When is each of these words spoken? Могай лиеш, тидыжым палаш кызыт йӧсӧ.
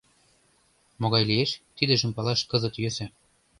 Могай 1.01 1.23
лиеш, 1.29 1.51
тидыжым 1.75 2.11
палаш 2.15 2.39
кызыт 2.49 2.75
йӧсӧ. 2.83 3.05